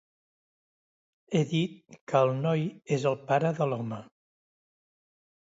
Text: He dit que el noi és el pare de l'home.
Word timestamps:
He 1.33 1.41
dit 1.51 1.97
que 2.13 2.21
el 2.29 2.33
noi 2.47 2.65
és 2.99 3.07
el 3.11 3.19
pare 3.29 3.53
de 3.61 3.69
l'home. 3.71 4.01